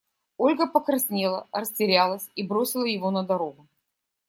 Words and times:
Ольга 0.39 0.65
покраснела, 0.65 1.47
растерялась 1.51 2.27
и… 2.33 2.41
бросила 2.41 2.85
его 2.85 3.11
на 3.11 3.21
дорогу. 3.21 3.67